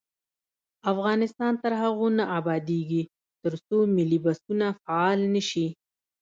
[0.91, 3.03] افغانستان تر هغو نه ابادیږي،
[3.43, 5.67] ترڅو ملي بسونه فعال نشي.